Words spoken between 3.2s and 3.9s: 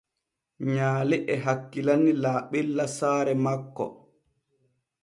makko.